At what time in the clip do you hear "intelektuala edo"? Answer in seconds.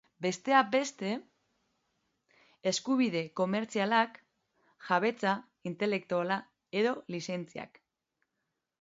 5.73-6.99